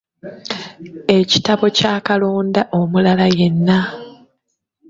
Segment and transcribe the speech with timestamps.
[1.17, 3.79] Ekitabo kya kalonda omulala yenna.